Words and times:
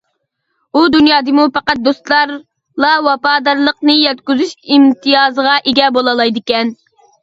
ئۇ 0.73 0.81
دۇنيادىمۇ 0.95 1.45
پەقەت 1.57 1.83
دوستلارلا 1.89 2.95
ۋاپادارلىقىنى 3.11 4.01
يەتكۈزۈش 4.09 4.59
ئىمتىيازىغا 4.67 5.57
ئىگە 5.69 5.97
بولالايدىكەن. 5.97 6.79